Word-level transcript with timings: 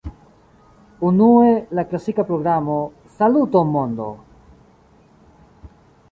Unue, 1.09 1.49
la 1.79 1.83
klasika 1.91 2.25
programo 2.29 2.77
"Saluton, 3.17 3.69
mondo! 3.75 4.07